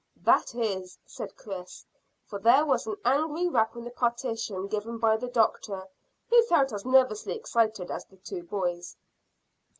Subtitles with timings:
[0.23, 1.85] "That is," said Chris,
[2.25, 5.87] for there was an angry rap on the partition, given by the doctor,
[6.27, 8.97] who felt as nervously excited as the two boys.